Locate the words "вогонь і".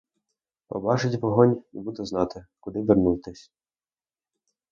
1.21-1.79